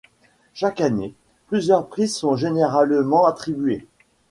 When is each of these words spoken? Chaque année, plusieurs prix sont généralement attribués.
Chaque 0.55 0.81
année, 0.81 1.13
plusieurs 1.45 1.85
prix 1.85 2.07
sont 2.07 2.35
généralement 2.35 3.27
attribués. 3.27 3.85